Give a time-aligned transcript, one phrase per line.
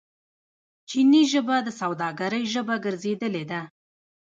[0.89, 3.61] چیني ژبه د سوداګرۍ ژبه ګرځیدلې ده.